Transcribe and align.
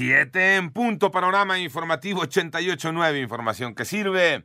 Siete 0.00 0.56
en 0.56 0.70
punto, 0.70 1.10
panorama 1.10 1.58
informativo 1.58 2.22
88.9, 2.22 3.20
información 3.20 3.74
que 3.74 3.84
sirve. 3.84 4.44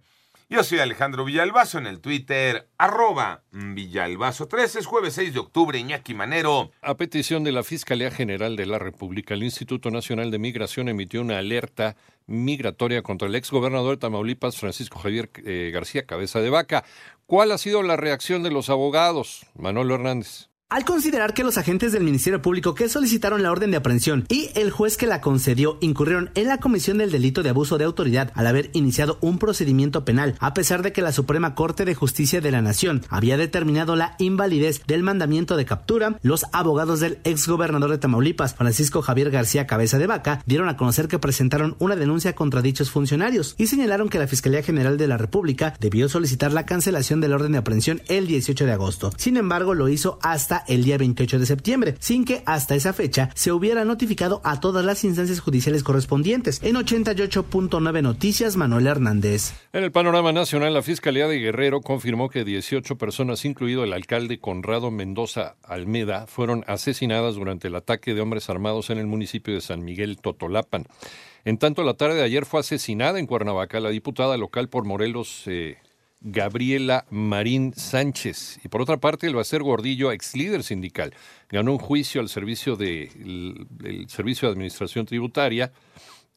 Yo 0.50 0.66
soy 0.66 0.80
Alejandro 0.80 1.24
Villalbazo 1.24 1.78
en 1.78 1.88
el 1.88 2.02
Twitter, 2.02 2.68
arroba 2.78 3.42
Villalbazo13, 3.54 4.80
es 4.80 4.86
jueves 4.86 5.14
6 5.14 5.34
de 5.34 5.40
octubre, 5.40 5.80
Iñaki 5.80 6.14
Manero. 6.14 6.72
A 6.82 6.98
petición 6.98 7.46
de 7.46 7.54
la 7.54 7.64
Fiscalía 7.64 8.12
General 8.12 8.58
de 8.58 8.66
la 8.66 8.80
República, 8.80 9.34
el 9.34 9.44
Instituto 9.44 9.92
Nacional 9.92 10.30
de 10.30 10.40
Migración 10.40 10.90
emitió 10.90 11.22
una 11.22 11.38
alerta 11.38 11.96
migratoria 12.28 13.02
contra 13.02 13.30
el 13.30 13.36
exgobernador 13.36 13.92
de 13.92 14.02
Tamaulipas, 14.02 14.58
Francisco 14.58 15.00
Javier 15.00 15.30
eh, 15.46 15.72
García 15.74 16.06
Cabeza 16.06 16.42
de 16.42 16.50
Vaca. 16.50 16.84
¿Cuál 17.28 17.54
ha 17.54 17.58
sido 17.58 17.82
la 17.82 17.96
reacción 17.96 18.44
de 18.44 18.52
los 18.52 18.70
abogados? 18.70 19.46
Manolo 19.56 19.96
Hernández. 19.96 20.50
Al 20.68 20.84
considerar 20.84 21.36
que 21.36 21.44
los 21.44 21.60
agentes 21.60 21.92
del 21.92 22.04
Ministerio 22.04 22.42
Público 22.42 22.74
que 22.74 22.90
solicitaron 22.90 23.44
la 23.44 23.52
orden 23.52 23.70
de 23.70 23.78
aprehensión 23.78 24.26
y 24.30 24.50
el 24.56 24.72
juez 24.72 24.98
que 24.98 25.06
la 25.06 25.22
concedió 25.22 25.78
incurrieron 25.80 26.32
en 26.34 26.48
la 26.48 26.58
comisión 26.58 26.98
del 26.98 27.12
delito 27.12 27.44
de 27.44 27.50
abuso 27.50 27.78
de 27.78 27.84
autoridad 27.84 28.32
al 28.34 28.48
haber 28.48 28.72
iniciado 28.74 29.20
un 29.22 29.38
procedimiento 29.38 30.06
penal, 30.06 30.34
a 30.40 30.56
pesar 30.56 30.82
de 30.82 30.92
que 30.92 31.04
la 31.04 31.12
Suprema 31.12 31.54
Corte 31.54 31.86
de 31.86 31.94
Justicia 31.94 32.42
de 32.42 32.50
la 32.50 32.64
Nación 32.64 33.04
había 33.10 33.38
determinado 33.38 33.96
la 33.96 34.16
invalidez 34.18 34.82
del 34.88 35.04
mandamiento 35.04 35.56
de 35.56 35.66
captura, 35.66 36.18
los 36.24 36.48
abogados 36.52 37.00
del 37.00 37.20
exgobernador 37.26 37.92
de 37.92 38.00
Tamaulipas, 38.00 38.56
Francisco 38.56 39.04
Javier 39.04 39.30
García 39.30 39.68
Cabeza 39.68 40.00
de 40.00 40.08
Vaca, 40.08 40.42
dieron 40.48 40.68
a 40.68 40.78
conocer 40.78 41.08
que 41.08 41.20
presentaron 41.20 41.76
una 41.78 41.96
denuncia 41.96 42.34
contra 42.34 42.64
dichos 42.64 42.90
funcionarios 42.90 43.54
y 43.60 43.68
señalaron 43.68 44.10
que 44.10 44.18
la 44.18 44.28
Fiscalía 44.28 44.64
General 44.64 44.98
de 44.98 45.08
la 45.08 45.18
República 45.18 45.76
debió 45.80 46.10
solicitar 46.10 46.54
la 46.54 46.66
cancelación 46.66 47.22
de 47.22 47.28
la 47.28 47.36
orden 47.36 47.52
de 47.52 47.60
aprehensión 47.60 48.02
el 48.08 48.26
18 48.26 48.66
de 48.66 48.72
agosto. 48.72 49.12
Sin 49.16 49.38
embargo, 49.38 49.76
lo 49.76 49.90
hizo 49.90 50.18
hasta 50.24 50.55
el 50.68 50.84
día 50.84 50.98
28 50.98 51.40
de 51.40 51.46
septiembre, 51.46 51.96
sin 52.00 52.26
que 52.26 52.44
hasta 52.46 52.76
esa 52.76 52.94
fecha 52.94 53.30
se 53.36 53.52
hubiera 53.52 53.86
notificado 53.86 54.42
a 54.44 54.60
todas 54.60 54.86
las 54.86 55.04
instancias 55.04 55.40
judiciales 55.40 55.84
correspondientes. 55.84 56.62
En 56.64 56.76
88.9 56.76 58.02
Noticias, 58.02 58.56
Manuel 58.56 58.88
Hernández. 58.88 59.54
En 59.74 59.84
el 59.84 59.92
panorama 59.92 60.32
nacional, 60.32 60.74
la 60.74 60.82
Fiscalía 60.82 61.28
de 61.28 61.40
Guerrero 61.40 61.82
confirmó 61.82 62.30
que 62.30 62.44
18 62.44 62.98
personas, 62.98 63.46
incluido 63.46 63.84
el 63.84 63.94
alcalde 63.94 64.40
Conrado 64.40 64.92
Mendoza 64.92 65.56
Almeda, 65.64 66.28
fueron 66.28 66.64
asesinadas 66.68 67.36
durante 67.36 67.68
el 67.68 67.76
ataque 67.76 68.14
de 68.14 68.22
hombres 68.22 68.50
armados 68.50 68.90
en 68.90 68.98
el 68.98 69.08
municipio 69.08 69.54
de 69.54 69.62
San 69.62 69.84
Miguel 69.84 70.18
Totolapan. 70.18 70.86
En 71.46 71.60
tanto, 71.60 71.84
la 71.84 71.94
tarde 71.94 72.16
de 72.16 72.24
ayer 72.24 72.46
fue 72.46 72.62
asesinada 72.62 73.20
en 73.20 73.28
Cuernavaca 73.28 73.80
la 73.80 73.90
diputada 73.90 74.36
local 74.36 74.68
por 74.68 74.86
Morelos, 74.86 75.44
eh, 75.46 75.78
Gabriela 76.26 77.06
Marín 77.12 77.74
Sánchez. 77.76 78.60
Y 78.64 78.68
por 78.68 78.82
otra 78.82 78.98
parte, 78.98 79.28
el 79.28 79.36
Bacer 79.36 79.62
Gordillo, 79.62 80.12
ex 80.12 80.36
líder 80.36 80.64
sindical, 80.64 81.14
ganó 81.50 81.72
un 81.72 81.78
juicio 81.78 82.20
al 82.20 82.30
servicio 82.30 82.76
de 82.76 83.04
el, 83.04 84.08
Servicio 84.10 84.48
de 84.48 84.54
Administración 84.54 85.06
Tributaria. 85.06 85.72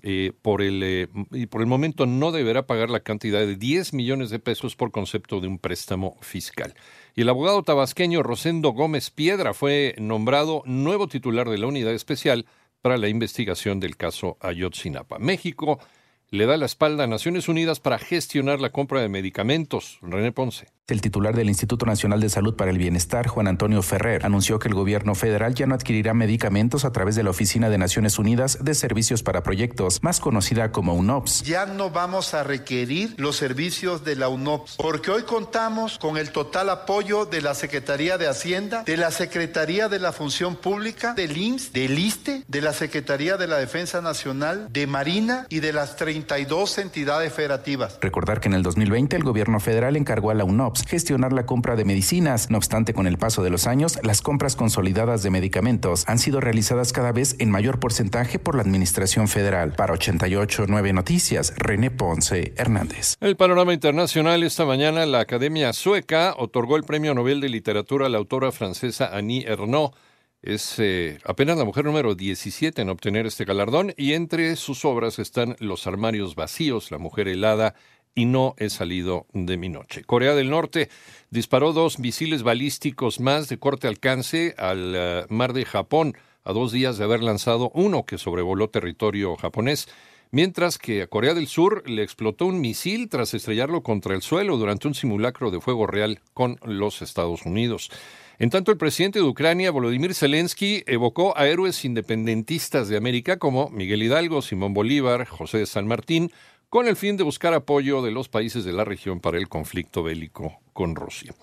Eh, 0.01 0.31
por 0.43 0.63
el, 0.63 0.81
eh, 0.85 1.09
y 1.33 1.47
por 1.47 1.61
el 1.61 1.67
momento 1.67 2.07
no 2.07 2.31
deberá 2.31 2.69
pagar 2.69 2.89
la 2.89 3.01
cantidad 3.01 3.41
de 3.41 3.57
10 3.57 3.95
millones 3.95 4.31
de 4.31 4.39
pesos 4.39 4.77
por 4.77 4.93
concepto 4.93 5.41
de 5.41 5.49
un 5.49 5.59
préstamo 5.59 6.17
fiscal. 6.21 6.75
Y 7.17 7.23
el 7.23 7.29
abogado 7.29 7.65
tabasqueño 7.65 8.23
Rosendo 8.23 8.71
Gómez 8.71 9.11
Piedra 9.11 9.55
fue 9.55 9.97
nombrado 9.99 10.63
nuevo 10.67 11.09
titular 11.09 11.51
de 11.51 11.59
la 11.59 11.67
unidad 11.67 11.95
especial 11.95 12.47
para 12.81 12.97
la 12.97 13.09
investigación 13.09 13.81
del 13.81 13.97
caso 13.97 14.37
Ayotzinapa. 14.41 15.19
México 15.19 15.81
le 16.31 16.47
da 16.47 16.57
la 16.57 16.67
espalda 16.67 17.05
a 17.05 17.07
Naciones 17.07 17.49
Unidas 17.49 17.81
para 17.81 17.99
gestionar 17.99 18.61
la 18.61 18.71
compra 18.71 19.01
de 19.01 19.09
medicamentos. 19.09 19.99
René 20.03 20.33
Ponce. 20.33 20.67
El 20.89 21.03
titular 21.03 21.37
del 21.37 21.49
Instituto 21.49 21.85
Nacional 21.85 22.19
de 22.19 22.31
Salud 22.31 22.57
para 22.57 22.71
el 22.71 22.79
Bienestar, 22.79 23.27
Juan 23.27 23.47
Antonio 23.47 23.83
Ferrer, 23.83 24.25
anunció 24.25 24.59
que 24.59 24.69
el 24.69 24.75
gobierno 24.75 25.15
federal 25.15 25.55
ya 25.55 25.67
no 25.67 25.75
adquirirá 25.75 26.15
medicamentos 26.15 26.87
a 26.87 26.93
través 26.93 27.15
de 27.15 27.23
la 27.23 27.29
Oficina 27.29 27.69
de 27.69 27.77
Naciones 27.77 28.19
Unidas 28.19 28.65
de 28.65 28.75
Servicios 28.75 29.23
para 29.23 29.43
Proyectos, 29.43 30.03
más 30.03 30.19
conocida 30.19 30.73
como 30.73 30.95
UNOPS. 30.95 31.43
Ya 31.43 31.67
no 31.67 31.91
vamos 31.91 32.33
a 32.33 32.43
requerir 32.43 33.15
los 33.19 33.37
servicios 33.37 34.03
de 34.03 34.17
la 34.17 34.31
UNOPS, 34.31 34.77
porque 34.79 35.11
hoy 35.11 35.25
contamos 35.25 35.99
con 35.99 36.17
el 36.17 36.31
total 36.33 36.71
apoyo 36.71 37.27
de 37.27 37.43
la 37.43 37.55
Secretaría 37.55 38.17
de 38.17 38.27
Hacienda, 38.27 38.83
de 38.85 38.97
la 38.97 39.11
Secretaría 39.11 39.91
de 39.91 39.99
la 39.99 40.13
Función 40.13 40.57
Pública, 40.57 41.13
del 41.13 41.37
IMSS, 41.37 41.75
del 41.75 41.99
ISTE, 41.99 42.45
de 42.49 42.63
la 42.63 42.73
Secretaría 42.73 43.37
de 43.37 43.47
la 43.47 43.59
Defensa 43.59 44.01
Nacional, 44.01 44.69
de 44.71 44.87
Marina 44.87 45.47
y 45.51 45.61
de 45.61 45.75
las 45.75 45.97
32 46.19 46.79
entidades 46.79 47.33
federativas. 47.33 47.99
Recordar 48.01 48.41
que 48.41 48.49
en 48.49 48.55
el 48.55 48.63
2020 48.63 49.17
el 49.17 49.23
gobierno 49.23 49.61
federal 49.61 49.97
encargó 49.97 50.31
a 50.31 50.35
la 50.35 50.45
UNOPS 50.45 50.85
gestionar 50.87 51.33
la 51.33 51.47
compra 51.47 51.77
de 51.77 51.85
medicinas. 51.85 52.51
No 52.51 52.59
obstante, 52.59 52.93
con 52.93 53.07
el 53.07 53.19
paso 53.19 53.43
de 53.43 53.51
los 53.51 53.67
años, 53.67 53.99
las 54.03 54.21
compras 54.21 54.57
consolidadas 54.57 55.23
de 55.23 55.31
medicamentos 55.31 56.05
han 56.09 56.19
sido 56.19 56.41
realizadas 56.41 56.93
cada 56.93 57.13
vez 57.13 57.37
en 57.39 57.51
mayor 57.51 57.79
porcentaje 57.79 58.39
por 58.39 58.57
la 58.57 58.63
Administración 58.63 59.29
Federal. 59.29 59.75
Para 59.75 59.95
88.9 59.95 60.93
Noticias, 60.93 61.55
René 61.57 61.91
Ponce 61.91 62.53
Hernández. 62.57 63.17
El 63.21 63.37
panorama 63.37 63.73
internacional 63.73 64.43
esta 64.43 64.65
mañana, 64.65 65.07
la 65.07 65.21
Academia 65.21 65.73
Sueca 65.73 66.35
otorgó 66.37 66.77
el 66.77 66.85
Premio 66.85 67.15
Nobel 67.15 67.41
de 67.41 67.49
Literatura 67.49 68.07
a 68.07 68.09
la 68.09 68.19
autora 68.19 68.51
francesa 68.51 69.11
Annie 69.17 69.45
Ernaux. 69.47 69.95
Es 70.43 70.79
eh, 70.79 71.19
apenas 71.25 71.59
la 71.59 71.65
mujer 71.65 71.85
número 71.85 72.15
17 72.15 72.81
en 72.81 72.91
obtener 72.91 73.27
este 73.27 73.45
galardón 73.45 73.93
y 73.97 74.13
entre 74.13 74.55
sus 74.55 74.85
obras 74.85 75.19
están 75.19 75.57
Los 75.59 75.89
armarios 75.89 76.37
vacíos, 76.37 76.93
La 76.93 76.99
mujer 76.99 77.27
helada 77.27 77.75
y 78.15 78.25
no 78.25 78.55
he 78.57 78.71
salido 78.71 79.27
de 79.33 79.57
mi 79.57 79.69
noche. 79.69 80.05
Corea 80.05 80.35
del 80.35 80.51
Norte 80.51 80.91
disparó 81.31 81.73
dos 81.73 81.99
misiles 81.99 82.45
balísticos 82.45 83.19
más 83.19 83.49
de 83.49 83.59
corte 83.59 83.89
alcance 83.89 84.55
al 84.59 84.95
eh, 84.95 85.27
mar 85.29 85.53
de 85.53 85.65
Japón 85.65 86.17
a 86.45 86.53
dos 86.53 86.71
días 86.71 86.99
de 86.99 87.05
haber 87.05 87.23
lanzado 87.23 87.71
uno 87.75 88.07
que 88.07 88.17
sobrevoló 88.17 88.71
territorio 88.71 89.37
japonés, 89.37 89.89
mientras 90.31 90.79
que 90.79 91.03
a 91.03 91.07
Corea 91.07 91.35
del 91.35 91.47
Sur 91.47 91.89
le 91.89 92.03
explotó 92.03 92.47
un 92.47 92.61
misil 92.61 93.09
tras 93.09 93.35
estrellarlo 93.35 93.83
contra 93.83 94.15
el 94.15 94.23
suelo 94.23 94.57
durante 94.57 94.89
un 94.89 94.95
simulacro 94.95 95.51
de 95.51 95.61
fuego 95.61 95.87
real 95.87 96.21
con 96.35 96.59
los 96.63 97.03
Estados 97.03 97.47
Unidos. 97.47 97.91
En 98.39 98.51
tanto, 98.51 98.71
el 98.71 98.79
presidente 98.79 99.19
de 99.19 99.25
Ucrania, 99.25 99.73
Volodymyr 99.73 100.15
Zelensky, 100.15 100.85
evocó 100.87 101.37
a 101.37 101.49
héroes 101.49 101.85
independentistas 101.85 102.89
de 102.89 102.97
América 102.97 103.39
como 103.39 103.69
Miguel 103.71 104.03
Hidalgo, 104.03 104.43
Simón 104.43 104.75
Bolívar, 104.75 105.27
José 105.27 105.59
de 105.59 105.67
San 105.67 105.89
Martín, 105.89 106.31
con 106.69 106.87
el 106.87 106.97
fin 106.97 107.17
de 107.17 107.25
buscar 107.25 107.55
apoyo 107.55 108.03
de 108.03 108.11
los 108.11 108.29
países 108.29 108.65
de 108.65 108.73
la 108.73 108.85
región 108.85 109.21
para 109.21 109.39
el 109.39 109.49
conflicto 109.49 110.03
bélico 110.03 110.61
con 110.73 110.95
Rusia. 110.95 111.35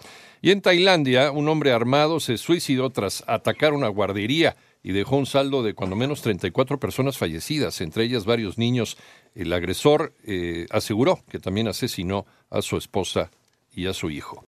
Y 0.41 0.51
en 0.51 0.61
Tailandia, 0.61 1.31
un 1.31 1.49
hombre 1.49 1.71
armado 1.71 2.19
se 2.19 2.37
suicidó 2.37 2.91
tras 2.91 3.23
atacar 3.27 3.73
una 3.73 3.87
guardería 3.87 4.55
y 4.85 4.91
dejó 4.91 5.17
un 5.17 5.25
saldo 5.25 5.63
de 5.63 5.73
cuando 5.73 5.95
menos 5.95 6.21
34 6.21 6.79
personas 6.79 7.17
fallecidas, 7.17 7.81
entre 7.81 8.03
ellas 8.03 8.23
varios 8.23 8.59
niños. 8.59 8.97
El 9.33 9.51
agresor 9.51 10.13
eh, 10.23 10.67
aseguró 10.69 11.21
que 11.27 11.39
también 11.39 11.67
asesinó 11.67 12.27
a 12.51 12.61
su 12.61 12.77
esposa 12.77 13.31
y 13.73 13.87
a 13.87 13.93
su 13.93 14.11
hijo. 14.11 14.43